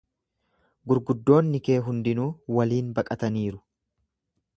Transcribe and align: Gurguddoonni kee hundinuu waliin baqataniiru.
Gurguddoonni 0.91 1.61
kee 1.67 1.75
hundinuu 1.87 2.27
waliin 2.57 2.89
baqataniiru. 3.01 3.61